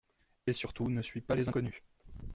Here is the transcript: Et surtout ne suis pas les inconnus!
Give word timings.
Et 0.47 0.53
surtout 0.53 0.89
ne 0.89 1.03
suis 1.03 1.21
pas 1.21 1.35
les 1.35 1.47
inconnus! 1.47 1.83